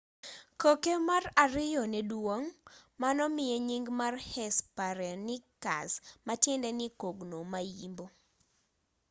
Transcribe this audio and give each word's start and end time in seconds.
koke 0.61 0.93
mar 1.09 1.23
ariyo 1.43 1.83
nedwong' 1.93 2.49
manomiye 3.01 3.55
nying 3.67 3.87
mar 3.99 4.13
hesperonychus 4.31 5.91
matiende 6.25 6.69
ni 6.79 6.87
kogno 7.01 7.39
ma-yimbo 7.51 8.05